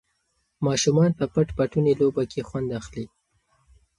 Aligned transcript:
ماشومان 0.65 1.11
په 1.19 1.25
پټ 1.33 1.47
پټوني 1.57 1.93
لوبه 2.01 2.23
کې 2.31 2.41
خوند 2.47 2.69
اخلي. 2.79 3.05